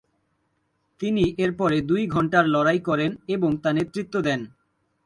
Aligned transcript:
তিনি 1.01 1.23
এরপরে 1.37 1.77
দুই 1.81 2.03
ঘণ্টার 2.07 2.45
লড়াই 2.47 2.79
করেন 2.79 3.11
এবং 3.27 3.49
তা 3.63 3.69
নেতৃত্ব 3.73 4.15
দেন। 4.21 4.41